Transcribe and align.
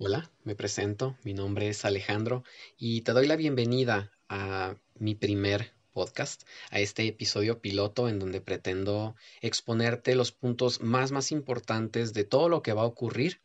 Hola, 0.00 0.30
me 0.44 0.54
presento, 0.54 1.16
mi 1.24 1.34
nombre 1.34 1.68
es 1.68 1.84
Alejandro 1.84 2.44
y 2.78 3.00
te 3.00 3.10
doy 3.10 3.26
la 3.26 3.34
bienvenida 3.34 4.12
a 4.28 4.76
mi 4.94 5.16
primer 5.16 5.72
podcast, 5.92 6.44
a 6.70 6.78
este 6.78 7.08
episodio 7.08 7.60
piloto 7.60 8.08
en 8.08 8.20
donde 8.20 8.40
pretendo 8.40 9.16
exponerte 9.40 10.14
los 10.14 10.30
puntos 10.30 10.82
más 10.82 11.10
más 11.10 11.32
importantes 11.32 12.12
de 12.12 12.22
todo 12.22 12.48
lo 12.48 12.62
que 12.62 12.74
va 12.74 12.82
a 12.82 12.86
ocurrir 12.86 13.40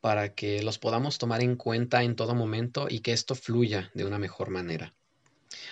para 0.00 0.36
que 0.36 0.62
los 0.62 0.78
podamos 0.78 1.18
tomar 1.18 1.42
en 1.42 1.56
cuenta 1.56 2.04
en 2.04 2.14
todo 2.14 2.36
momento 2.36 2.86
y 2.88 3.00
que 3.00 3.10
esto 3.10 3.34
fluya 3.34 3.90
de 3.92 4.04
una 4.04 4.20
mejor 4.20 4.50
manera. 4.50 4.94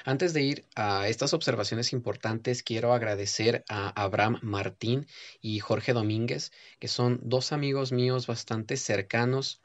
Antes 0.04 0.32
de 0.32 0.42
ir 0.42 0.64
a 0.74 1.06
estas 1.06 1.34
observaciones 1.34 1.92
importantes, 1.92 2.64
quiero 2.64 2.94
agradecer 2.94 3.64
a 3.68 3.90
Abraham 3.90 4.40
Martín 4.42 5.06
y 5.40 5.60
Jorge 5.60 5.92
Domínguez, 5.92 6.50
que 6.80 6.88
son 6.88 7.20
dos 7.22 7.52
amigos 7.52 7.92
míos 7.92 8.26
bastante 8.26 8.76
cercanos 8.76 9.60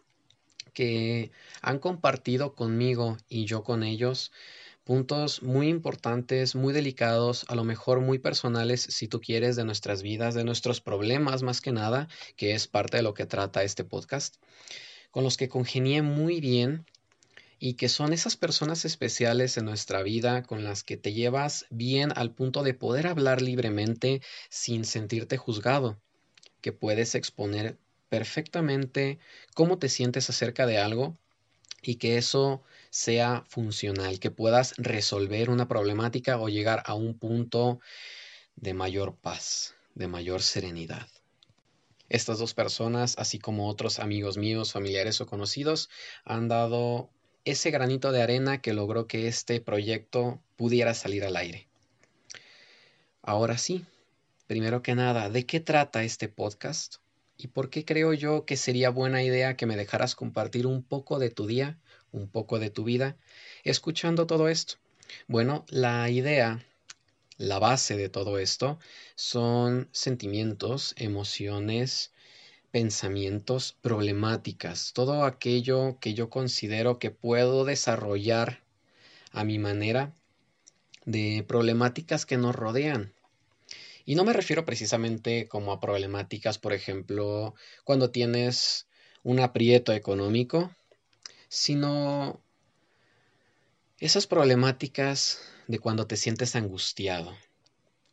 que 0.76 1.32
han 1.64 1.80
compartido 1.80 2.54
conmigo 2.54 3.18
y 3.28 3.46
yo 3.46 3.64
con 3.64 3.82
ellos 3.82 4.32
puntos 4.86 5.42
muy 5.42 5.68
importantes, 5.68 6.54
muy 6.54 6.72
delicados, 6.72 7.46
a 7.48 7.56
lo 7.56 7.64
mejor 7.64 8.02
muy 8.02 8.20
personales, 8.20 8.82
si 8.82 9.08
tú 9.08 9.20
quieres, 9.20 9.56
de 9.56 9.66
nuestras 9.66 10.04
vidas, 10.04 10.36
de 10.36 10.44
nuestros 10.44 10.80
problemas 10.80 11.42
más 11.42 11.60
que 11.60 11.72
nada, 11.72 12.08
que 12.36 12.54
es 12.54 12.68
parte 12.68 12.98
de 12.98 13.04
lo 13.04 13.16
que 13.16 13.26
trata 13.26 13.64
este 13.64 13.84
podcast, 13.84 14.36
con 15.10 15.24
los 15.24 15.38
que 15.38 15.50
congenié 15.50 16.04
muy 16.04 16.40
bien 16.40 16.86
y 17.58 17.74
que 17.74 17.90
son 17.90 18.14
esas 18.14 18.38
personas 18.38 18.86
especiales 18.86 19.58
en 19.58 19.66
nuestra 19.66 20.04
vida 20.04 20.44
con 20.44 20.64
las 20.64 20.84
que 20.84 20.98
te 20.98 21.14
llevas 21.14 21.66
bien 21.72 22.12
al 22.16 22.32
punto 22.32 22.62
de 22.62 22.76
poder 22.76 23.08
hablar 23.08 23.42
libremente 23.42 24.22
sin 24.50 24.86
sentirte 24.86 25.38
juzgado, 25.38 26.00
que 26.62 26.74
puedes 26.74 27.16
exponer 27.16 27.80
perfectamente 28.16 29.20
cómo 29.56 29.78
te 29.78 29.90
sientes 29.90 30.30
acerca 30.30 30.66
de 30.66 30.78
algo 30.78 31.18
y 31.82 31.96
que 31.96 32.18
eso 32.18 32.64
sea 32.90 33.44
funcional, 33.50 34.22
que 34.22 34.32
puedas 34.32 34.74
resolver 34.78 35.50
una 35.50 35.68
problemática 35.68 36.40
o 36.40 36.48
llegar 36.48 36.82
a 36.86 36.94
un 36.94 37.20
punto 37.20 37.82
de 38.56 38.74
mayor 38.74 39.18
paz, 39.18 39.76
de 39.96 40.08
mayor 40.08 40.42
serenidad. 40.42 41.10
Estas 42.08 42.40
dos 42.40 42.54
personas, 42.54 43.16
así 43.18 43.38
como 43.38 43.68
otros 43.68 44.00
amigos 44.00 44.38
míos, 44.38 44.72
familiares 44.72 45.20
o 45.20 45.26
conocidos, 45.26 45.90
han 46.24 46.48
dado 46.48 47.10
ese 47.44 47.70
granito 47.70 48.14
de 48.14 48.22
arena 48.22 48.62
que 48.62 48.72
logró 48.72 49.08
que 49.08 49.28
este 49.28 49.60
proyecto 49.60 50.40
pudiera 50.56 50.94
salir 50.94 51.26
al 51.26 51.36
aire. 51.36 51.68
Ahora 53.22 53.58
sí, 53.58 53.84
primero 54.48 54.82
que 54.82 54.96
nada, 54.96 55.30
¿de 55.30 55.46
qué 55.46 55.60
trata 55.60 56.06
este 56.06 56.30
podcast? 56.30 57.04
¿Y 57.38 57.48
por 57.48 57.70
qué 57.70 57.84
creo 57.84 58.14
yo 58.14 58.46
que 58.46 58.58
sería 58.58 58.90
buena 58.90 59.24
idea 59.24 59.58
que 59.58 59.66
me 59.66 59.76
dejaras 59.76 60.16
compartir 60.16 60.68
un 60.68 60.84
poco 60.84 61.20
de 61.20 61.30
tu 61.30 61.48
día, 61.48 61.78
un 62.12 62.28
poco 62.28 62.60
de 62.60 62.70
tu 62.70 62.84
vida, 62.84 63.18
escuchando 63.64 64.26
todo 64.26 64.48
esto? 64.48 64.76
Bueno, 65.28 65.66
la 65.70 66.10
idea, 66.10 66.64
la 67.38 67.60
base 67.60 67.98
de 67.98 68.10
todo 68.10 68.40
esto 68.40 68.80
son 69.16 69.90
sentimientos, 69.92 70.96
emociones, 70.98 72.12
pensamientos, 72.72 73.78
problemáticas, 73.82 74.94
todo 74.94 75.24
aquello 75.24 75.98
que 76.00 76.14
yo 76.14 76.30
considero 76.30 77.00
que 77.00 77.12
puedo 77.12 77.66
desarrollar 77.66 78.64
a 79.32 79.44
mi 79.44 79.60
manera 79.60 80.14
de 81.06 81.46
problemáticas 81.48 82.26
que 82.26 82.38
nos 82.38 82.56
rodean. 82.56 83.14
Y 84.06 84.16
no 84.16 84.24
me 84.24 84.34
refiero 84.34 84.66
precisamente 84.66 85.48
como 85.48 85.72
a 85.72 85.80
problemáticas, 85.80 86.60
por 86.60 86.74
ejemplo, 86.74 87.56
cuando 87.84 88.12
tienes 88.12 88.88
un 89.24 89.40
aprieto 89.40 89.92
económico, 89.92 90.72
sino 91.50 92.40
esas 94.00 94.28
problemáticas 94.28 95.42
de 95.68 95.80
cuando 95.80 96.06
te 96.06 96.18
sientes 96.18 96.56
angustiado, 96.56 97.36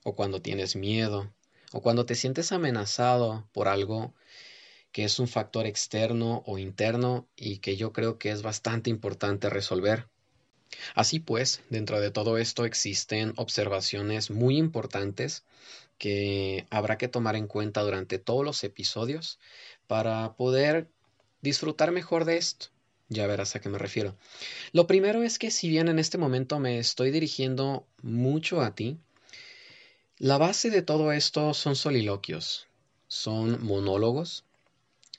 o 0.05 0.15
cuando 0.15 0.41
tienes 0.41 0.77
miedo, 0.77 1.33
o 1.73 1.83
cuando 1.83 2.07
te 2.07 2.15
sientes 2.15 2.53
amenazado 2.53 3.49
por 3.53 3.69
algo 3.69 4.15
que 4.93 5.05
es 5.05 5.19
un 5.19 5.29
factor 5.29 5.67
externo 5.67 6.43
o 6.47 6.59
interno 6.59 7.27
y 7.37 7.59
que 7.59 7.77
yo 7.77 7.93
creo 7.93 8.19
que 8.19 8.31
es 8.31 8.43
bastante 8.43 8.91
importante 8.91 9.51
resolver. 9.51 10.09
Así 10.95 11.21
pues, 11.21 11.63
dentro 11.71 12.01
de 12.01 12.11
todo 12.11 12.39
esto 12.39 12.65
existen 12.65 13.33
observaciones 13.37 14.31
muy 14.31 14.57
importantes 14.59 15.45
que 15.99 16.67
habrá 16.71 16.99
que 16.99 17.09
tomar 17.09 17.37
en 17.37 17.47
cuenta 17.47 17.83
durante 17.83 18.19
todos 18.19 18.45
los 18.45 18.65
episodios 18.65 19.39
para 19.87 20.35
poder 20.35 20.89
disfrutar 21.43 21.93
mejor 21.93 22.25
de 22.25 22.39
esto. 22.39 22.67
Ya 23.09 23.27
verás 23.27 23.55
a 23.55 23.61
qué 23.61 23.69
me 23.69 23.79
refiero. 23.79 24.17
Lo 24.73 24.87
primero 24.87 25.23
es 25.23 25.39
que 25.39 25.51
si 25.51 25.69
bien 25.69 25.89
en 25.89 25.99
este 25.99 26.19
momento 26.19 26.59
me 26.59 26.79
estoy 26.79 27.11
dirigiendo 27.11 27.87
mucho 28.01 28.63
a 28.63 28.75
ti, 28.75 28.99
la 30.19 30.39
base 30.39 30.71
de 30.71 30.83
todo 30.83 31.13
esto 31.13 31.53
son 31.53 31.77
soliloquios, 31.77 32.67
son 33.09 33.63
monólogos, 33.65 34.45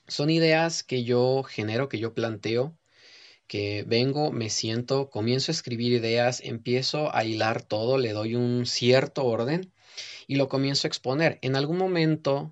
son 0.08 0.30
ideas 0.30 0.82
que 0.82 1.04
yo 1.04 1.42
genero, 1.44 1.88
que 1.88 1.98
yo 1.98 2.14
planteo, 2.14 2.74
que 3.54 3.84
vengo, 3.86 4.32
me 4.32 4.50
siento, 4.50 5.10
comienzo 5.10 5.52
a 5.52 5.54
escribir 5.54 5.92
ideas, 5.92 6.40
empiezo 6.42 7.14
a 7.14 7.24
hilar 7.24 7.62
todo, 7.62 7.98
le 7.98 8.12
doy 8.12 8.34
un 8.34 8.66
cierto 8.66 9.24
orden 9.24 9.70
y 10.26 10.34
lo 10.34 10.48
comienzo 10.48 10.88
a 10.88 10.90
exponer. 10.90 11.38
En 11.40 11.54
algún 11.54 11.78
momento 11.78 12.50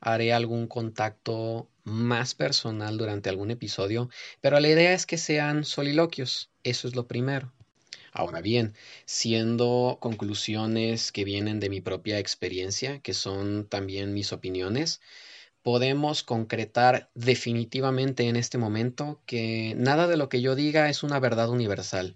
haré 0.00 0.32
algún 0.32 0.66
contacto 0.66 1.68
más 1.84 2.34
personal 2.34 2.98
durante 2.98 3.28
algún 3.28 3.52
episodio, 3.52 4.10
pero 4.40 4.58
la 4.58 4.68
idea 4.68 4.92
es 4.92 5.06
que 5.06 5.18
sean 5.18 5.64
soliloquios, 5.64 6.50
eso 6.64 6.88
es 6.88 6.96
lo 6.96 7.06
primero. 7.06 7.52
Ahora 8.10 8.40
bien, 8.40 8.74
siendo 9.04 9.98
conclusiones 10.00 11.12
que 11.12 11.22
vienen 11.22 11.60
de 11.60 11.70
mi 11.70 11.80
propia 11.80 12.18
experiencia, 12.18 12.98
que 12.98 13.14
son 13.14 13.68
también 13.68 14.14
mis 14.14 14.32
opiniones, 14.32 15.00
podemos 15.66 16.22
concretar 16.22 17.10
definitivamente 17.16 18.28
en 18.28 18.36
este 18.36 18.56
momento 18.56 19.20
que 19.26 19.74
nada 19.76 20.06
de 20.06 20.16
lo 20.16 20.28
que 20.28 20.40
yo 20.40 20.54
diga 20.54 20.88
es 20.88 21.02
una 21.02 21.18
verdad 21.18 21.50
universal. 21.50 22.14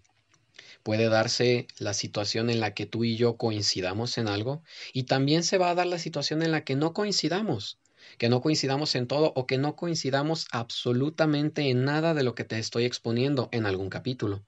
Puede 0.84 1.08
darse 1.08 1.66
la 1.76 1.92
situación 1.92 2.48
en 2.48 2.60
la 2.60 2.74
que 2.74 2.86
tú 2.86 3.02
y 3.02 3.16
yo 3.16 3.36
coincidamos 3.36 4.18
en 4.18 4.28
algo 4.28 4.62
y 4.92 5.02
también 5.02 5.42
se 5.42 5.58
va 5.58 5.70
a 5.70 5.74
dar 5.74 5.88
la 5.88 5.98
situación 5.98 6.44
en 6.44 6.52
la 6.52 6.62
que 6.62 6.76
no 6.76 6.92
coincidamos, 6.92 7.80
que 8.18 8.28
no 8.28 8.40
coincidamos 8.40 8.94
en 8.94 9.08
todo 9.08 9.32
o 9.34 9.48
que 9.48 9.58
no 9.58 9.74
coincidamos 9.74 10.46
absolutamente 10.52 11.70
en 11.70 11.84
nada 11.84 12.14
de 12.14 12.22
lo 12.22 12.36
que 12.36 12.44
te 12.44 12.56
estoy 12.56 12.84
exponiendo 12.84 13.48
en 13.50 13.66
algún 13.66 13.90
capítulo. 13.90 14.44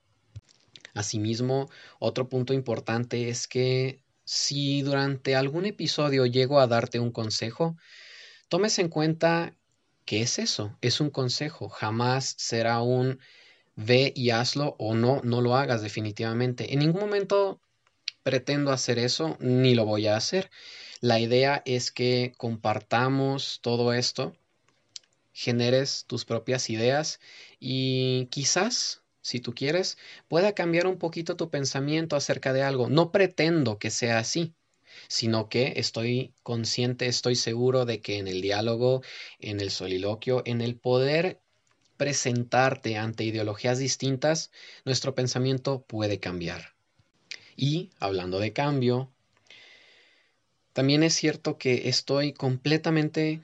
Asimismo, 0.95 1.69
otro 1.99 2.29
punto 2.29 2.55
importante 2.55 3.31
es 3.31 3.49
que 3.49 4.01
si 4.25 4.83
durante 4.83 5.35
algún 5.35 5.67
episodio 5.67 6.25
llego 6.25 6.61
a 6.61 6.69
darte 6.69 7.01
un 7.01 7.11
consejo, 7.11 7.77
tomes 8.49 8.79
en 8.79 8.89
cuenta 8.89 9.55
que 10.05 10.23
es 10.23 10.39
eso, 10.39 10.77
es 10.81 11.01
un 11.01 11.11
consejo, 11.11 11.69
jamás 11.69 12.35
será 12.39 12.81
un 12.83 13.19
ve 13.77 14.13
y 14.15 14.31
hazlo 14.31 14.77
o 14.79 14.95
no, 14.95 15.21
no 15.23 15.41
lo 15.41 15.57
hagas 15.57 15.83
definitivamente. 15.83 16.73
En 16.73 16.81
ningún 16.81 17.01
momento 17.01 17.61
pretendo 18.23 18.73
hacer 18.73 18.99
eso, 18.99 19.37
ni 19.41 19.75
lo 19.75 19.85
voy 19.85 20.07
a 20.07 20.17
hacer. 20.17 20.51
La 21.01 21.19
idea 21.19 21.63
es 21.65 21.91
que 21.91 22.35
compartamos 22.37 23.61
todo 23.63 23.93
esto, 23.93 24.37
generes 25.33 26.05
tus 26.07 26.25
propias 26.25 26.71
ideas 26.71 27.21
y 27.59 28.27
quizás, 28.27 29.03
si 29.21 29.41
tú 29.41 29.55
quieres, 29.55 29.99
pueda 30.29 30.53
cambiar 30.53 30.87
un 30.87 30.99
poquito 30.99 31.37
tu 31.37 31.51
pensamiento 31.51 32.17
acerca 32.17 32.53
de 32.53 32.63
algo. 32.63 32.89
No 32.89 33.11
pretendo 33.11 33.79
que 33.79 33.91
sea 33.91 34.19
así 34.19 34.55
sino 35.09 35.49
que 35.49 35.75
estoy 35.77 36.33
consciente, 36.43 37.07
estoy 37.07 37.35
seguro 37.35 37.85
de 37.85 38.01
que 38.01 38.19
en 38.19 38.29
el 38.29 38.41
diálogo, 38.43 39.03
en 39.39 39.61
el 39.61 39.71
soliloquio, 39.71 40.43
en 40.45 40.61
el 40.61 40.77
poder 40.77 41.41
presentarte 41.97 42.97
ante 42.97 43.25
ideologías 43.25 43.79
distintas, 43.79 44.51
nuestro 44.85 45.15
pensamiento 45.15 45.83
puede 45.83 46.19
cambiar. 46.19 46.75
Y, 47.57 47.91
hablando 48.01 48.41
de 48.41 48.53
cambio, 48.53 49.13
también 50.73 51.03
es 51.03 51.15
cierto 51.15 51.59
que 51.59 51.89
estoy 51.89 52.33
completamente 52.33 53.43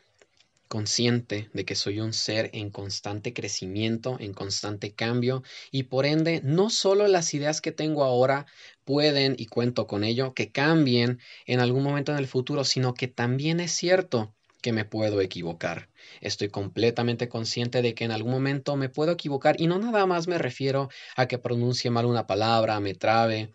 consciente 0.69 1.50
de 1.53 1.65
que 1.65 1.75
soy 1.75 2.00
un 2.00 2.12
ser 2.12 2.50
en 2.53 2.70
constante 2.70 3.32
crecimiento, 3.32 4.17
en 4.20 4.32
constante 4.32 4.94
cambio, 4.94 5.43
y 5.70 5.85
por 5.85 6.06
ende 6.06 6.41
no 6.44 6.70
solo 6.70 7.09
las 7.09 7.35
ideas 7.35 7.61
que 7.61 7.73
tengo 7.73 8.05
ahora 8.05 8.47
pueden, 8.85 9.35
y 9.38 9.47
cuento 9.47 9.87
con 9.87 10.05
ello, 10.05 10.35
que 10.35 10.53
cambien 10.53 11.19
en 11.47 11.61
algún 11.61 11.82
momento 11.82 12.12
en 12.12 12.19
el 12.19 12.26
futuro, 12.26 12.65
sino 12.65 12.94
que 12.94 13.09
también 13.09 13.61
es 13.61 13.73
cierto 13.73 14.35
que 14.62 14.73
me 14.73 14.85
puedo 14.85 15.20
equivocar. 15.20 15.88
Estoy 16.20 16.49
completamente 16.49 17.29
consciente 17.29 17.82
de 17.82 17.94
que 17.94 18.05
en 18.05 18.11
algún 18.11 18.32
momento 18.32 18.76
me 18.76 18.88
puedo 18.88 19.12
equivocar 19.12 19.61
y 19.61 19.67
no 19.67 19.79
nada 19.79 20.06
más 20.06 20.26
me 20.29 20.38
refiero 20.38 20.88
a 21.17 21.26
que 21.26 21.38
pronuncie 21.38 21.91
mal 21.91 22.06
una 22.06 22.26
palabra, 22.26 22.81
me 22.81 22.94
trabe, 22.94 23.55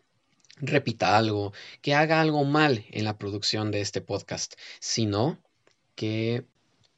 repita 0.58 1.18
algo, 1.18 1.54
que 1.82 1.94
haga 1.94 2.22
algo 2.22 2.44
mal 2.46 2.86
en 2.90 3.06
la 3.06 3.18
producción 3.18 3.72
de 3.72 3.82
este 3.82 4.02
podcast, 4.02 4.54
sino 4.80 5.42
que 5.96 6.46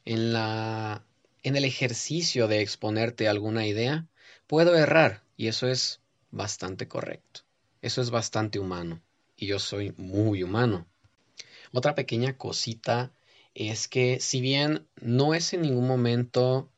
en 0.06 0.32
la 0.32 1.04
en 1.42 1.54
el 1.54 1.64
ejercicio 1.64 2.48
de 2.48 2.60
exponerte 2.60 3.28
alguna 3.28 3.66
idea, 3.66 4.06
puedo 4.48 4.74
errar 4.74 5.22
y 5.36 5.46
eso 5.46 5.68
es 5.68 6.00
bastante 6.32 6.88
correcto. 6.88 7.42
Eso 7.82 8.00
es 8.02 8.10
bastante 8.10 8.58
humano 8.58 9.00
y 9.36 9.46
yo 9.46 9.60
soy 9.60 9.92
muy 9.96 10.42
humano. 10.42 10.86
Otra 11.72 11.94
pequeña 11.94 12.36
cosita 12.36 13.12
es 13.54 13.86
que 13.86 14.18
si 14.18 14.40
bien 14.40 14.88
no 15.00 15.34
es 15.34 15.52
en 15.52 15.62
ningún 15.62 15.86
momento 15.86 16.68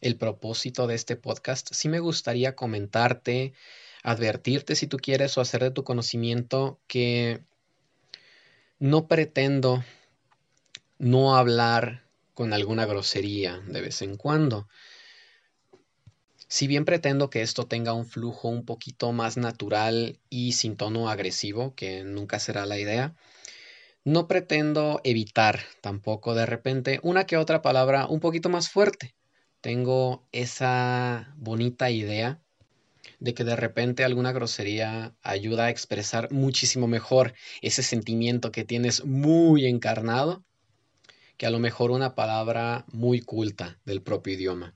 el 0.00 0.16
propósito 0.16 0.86
de 0.86 0.94
este 0.94 1.16
podcast, 1.16 1.68
sí 1.72 1.90
me 1.90 1.98
gustaría 1.98 2.56
comentarte, 2.56 3.52
advertirte 4.02 4.76
si 4.76 4.86
tú 4.86 4.96
quieres 4.96 5.36
o 5.36 5.42
hacer 5.42 5.62
de 5.62 5.72
tu 5.72 5.84
conocimiento 5.84 6.78
que 6.86 7.42
no 8.78 9.08
pretendo 9.08 9.84
no 10.98 11.36
hablar 11.36 12.05
con 12.36 12.52
alguna 12.52 12.84
grosería 12.84 13.62
de 13.66 13.80
vez 13.80 14.02
en 14.02 14.18
cuando. 14.18 14.68
Si 16.48 16.66
bien 16.66 16.84
pretendo 16.84 17.30
que 17.30 17.40
esto 17.40 17.66
tenga 17.66 17.94
un 17.94 18.04
flujo 18.04 18.48
un 18.48 18.66
poquito 18.66 19.10
más 19.12 19.38
natural 19.38 20.20
y 20.28 20.52
sin 20.52 20.76
tono 20.76 21.08
agresivo, 21.08 21.74
que 21.74 22.04
nunca 22.04 22.38
será 22.38 22.66
la 22.66 22.78
idea, 22.78 23.14
no 24.04 24.28
pretendo 24.28 25.00
evitar 25.02 25.60
tampoco 25.80 26.34
de 26.34 26.44
repente 26.44 27.00
una 27.02 27.24
que 27.24 27.38
otra 27.38 27.62
palabra 27.62 28.06
un 28.06 28.20
poquito 28.20 28.50
más 28.50 28.68
fuerte. 28.68 29.14
Tengo 29.62 30.28
esa 30.30 31.32
bonita 31.38 31.90
idea 31.90 32.42
de 33.18 33.32
que 33.32 33.44
de 33.44 33.56
repente 33.56 34.04
alguna 34.04 34.32
grosería 34.32 35.14
ayuda 35.22 35.64
a 35.64 35.70
expresar 35.70 36.30
muchísimo 36.30 36.86
mejor 36.86 37.32
ese 37.62 37.82
sentimiento 37.82 38.52
que 38.52 38.64
tienes 38.64 39.06
muy 39.06 39.64
encarnado 39.64 40.44
que 41.36 41.46
a 41.46 41.50
lo 41.50 41.58
mejor 41.58 41.90
una 41.90 42.14
palabra 42.14 42.84
muy 42.92 43.20
culta 43.20 43.78
del 43.84 44.02
propio 44.02 44.34
idioma. 44.34 44.74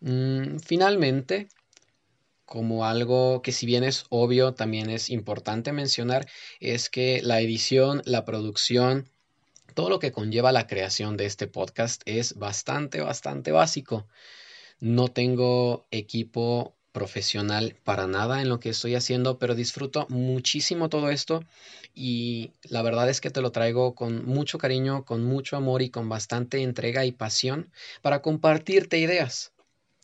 Mm, 0.00 0.58
finalmente, 0.58 1.48
como 2.44 2.84
algo 2.84 3.42
que 3.42 3.52
si 3.52 3.66
bien 3.66 3.84
es 3.84 4.06
obvio, 4.08 4.54
también 4.54 4.90
es 4.90 5.10
importante 5.10 5.72
mencionar, 5.72 6.28
es 6.58 6.90
que 6.90 7.20
la 7.22 7.40
edición, 7.40 8.02
la 8.04 8.24
producción, 8.24 9.08
todo 9.74 9.88
lo 9.88 9.98
que 9.98 10.12
conlleva 10.12 10.52
la 10.52 10.66
creación 10.66 11.16
de 11.16 11.26
este 11.26 11.46
podcast 11.46 12.02
es 12.06 12.34
bastante, 12.34 13.00
bastante 13.00 13.52
básico. 13.52 14.06
No 14.80 15.08
tengo 15.08 15.86
equipo 15.90 16.74
profesional 16.92 17.76
para 17.84 18.06
nada 18.06 18.42
en 18.42 18.48
lo 18.48 18.60
que 18.60 18.70
estoy 18.70 18.94
haciendo, 18.94 19.38
pero 19.38 19.54
disfruto 19.54 20.06
muchísimo 20.08 20.88
todo 20.88 21.10
esto 21.10 21.44
y 21.94 22.52
la 22.64 22.82
verdad 22.82 23.08
es 23.08 23.20
que 23.20 23.30
te 23.30 23.42
lo 23.42 23.52
traigo 23.52 23.94
con 23.94 24.24
mucho 24.24 24.58
cariño, 24.58 25.04
con 25.04 25.24
mucho 25.24 25.56
amor 25.56 25.82
y 25.82 25.90
con 25.90 26.08
bastante 26.08 26.62
entrega 26.62 27.04
y 27.04 27.12
pasión 27.12 27.70
para 28.02 28.22
compartirte 28.22 28.98
ideas. 28.98 29.52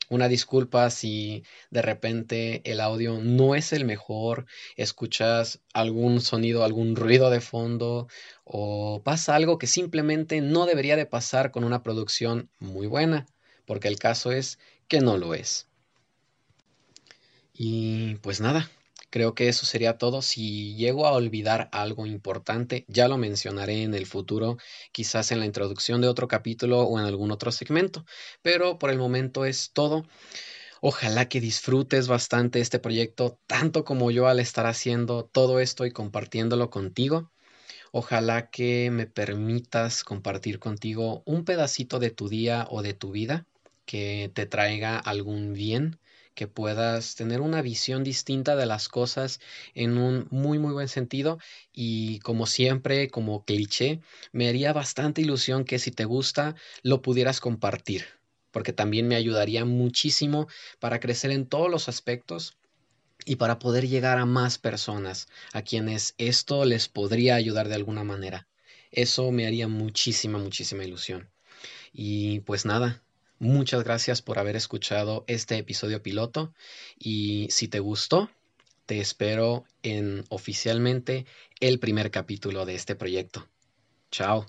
Una 0.09 0.29
disculpa 0.29 0.89
si 0.91 1.43
de 1.71 1.83
repente 1.83 2.63
el 2.65 2.81
audio 2.81 3.19
no 3.21 3.57
es 3.57 3.73
el 3.73 3.85
mejor, 3.85 4.47
escuchas 4.77 5.61
algún 5.73 6.21
sonido, 6.21 6.63
algún 6.63 6.95
ruido 6.95 7.29
de 7.29 7.41
fondo 7.41 8.07
o 8.45 9.03
pasa 9.03 9.35
algo 9.35 9.59
que 9.59 9.67
simplemente 9.67 10.41
no 10.41 10.67
debería 10.67 10.95
de 10.95 11.07
pasar 11.07 11.51
con 11.51 11.65
una 11.65 11.83
producción 11.83 12.51
muy 12.61 12.87
buena, 12.87 13.27
porque 13.65 13.89
el 13.89 13.99
caso 13.99 14.31
es 14.31 14.61
que 14.87 15.01
no 15.01 15.17
lo 15.19 15.35
es. 15.35 15.67
Y 17.59 18.17
pues 18.17 18.43
nada, 18.43 18.71
creo 19.09 19.35
que 19.35 19.49
eso 19.49 19.65
sería 19.65 19.97
todo. 19.97 20.21
Si 20.21 20.75
llego 20.77 21.07
a 21.07 21.13
olvidar 21.13 21.71
algo 21.73 22.05
importante, 22.05 22.85
ya 22.87 23.09
lo 23.09 23.17
mencionaré 23.17 23.83
en 23.83 23.95
el 23.95 24.05
futuro, 24.05 24.59
quizás 24.93 25.33
en 25.33 25.41
la 25.41 25.47
introducción 25.47 26.03
de 26.03 26.09
otro 26.09 26.29
capítulo 26.29 26.83
o 26.83 26.99
en 26.99 27.07
algún 27.07 27.31
otro 27.31 27.51
segmento. 27.53 28.05
Pero 28.43 28.79
por 28.79 28.91
el 28.91 28.99
momento 28.99 29.47
es 29.47 29.71
todo. 29.73 30.07
Ojalá 30.83 31.29
que 31.29 31.41
disfrutes 31.41 32.09
bastante 32.09 32.61
este 32.61 32.79
proyecto, 32.79 33.39
tanto 33.47 33.85
como 33.85 34.11
yo 34.11 34.29
al 34.29 34.41
estar 34.41 34.67
haciendo 34.67 35.25
todo 35.25 35.59
esto 35.61 35.87
y 35.87 35.93
compartiéndolo 35.93 36.69
contigo. 36.69 37.33
Ojalá 37.91 38.51
que 38.51 38.91
me 38.91 39.07
permitas 39.07 40.05
compartir 40.05 40.59
contigo 40.59 41.23
un 41.25 41.47
pedacito 41.47 41.99
de 42.01 42.11
tu 42.11 42.29
día 42.29 42.67
o 42.71 42.83
de 42.83 42.93
tu 42.93 43.13
vida 43.13 43.47
que 43.87 44.31
te 44.35 44.45
traiga 44.45 44.99
algún 44.99 45.55
bien 45.55 45.99
que 46.37 46.47
puedas 46.47 47.17
tener 47.17 47.41
una 47.41 47.63
visión 47.63 48.05
distinta 48.05 48.55
de 48.55 48.67
las 48.67 48.89
cosas 48.89 49.41
en 49.75 49.99
un 49.99 50.29
muy 50.31 50.61
muy 50.61 50.73
buen 50.73 50.89
sentido 50.89 51.39
y 51.73 52.21
como 52.21 52.47
siempre, 52.47 53.11
como 53.11 53.45
cliché, 53.45 54.01
me 54.33 54.49
haría 54.49 54.73
bastante 54.73 55.23
ilusión 55.23 55.65
que 55.65 55.81
si 55.81 55.91
te 55.91 56.05
gusta 56.05 56.55
lo 56.83 57.03
pudieras 57.03 57.41
compartir, 57.41 58.05
porque 58.53 58.73
también 58.73 59.09
me 59.09 59.17
ayudaría 59.17 59.65
muchísimo 59.65 60.47
para 60.79 61.01
crecer 61.01 61.33
en 61.33 61.47
todos 61.47 61.71
los 61.71 61.89
aspectos 61.89 62.57
y 63.25 63.37
para 63.37 63.59
poder 63.59 63.89
llegar 63.89 64.19
a 64.19 64.27
más 64.27 64.59
personas 64.59 65.29
a 65.53 65.63
quienes 65.63 66.15
esto 66.19 66.65
les 66.65 66.89
podría 66.89 67.35
ayudar 67.35 67.69
de 67.69 67.75
alguna 67.75 68.05
manera. 68.05 68.47
Eso 68.91 69.33
me 69.33 69.47
haría 69.47 69.69
muchísima, 69.69 70.39
muchísima 70.39 70.85
ilusión. 70.85 71.31
Y 71.93 72.41
pues 72.41 72.67
nada, 72.67 73.03
Muchas 73.39 73.85
gracias 73.85 74.23
por 74.23 74.39
haber 74.39 74.57
escuchado 74.57 75.25
este 75.27 75.59
episodio 75.59 76.03
piloto 76.03 76.55
y 76.99 77.49
si 77.51 77.69
te 77.69 77.81
gustó, 77.81 78.31
te 78.87 79.01
espero 79.01 79.65
en 79.83 80.25
oficialmente 80.31 81.27
el 81.61 81.79
primer 81.79 82.11
capítulo 82.11 82.65
de 82.65 82.75
este 82.75 82.95
proyecto. 82.95 83.47
Chao. 84.11 84.47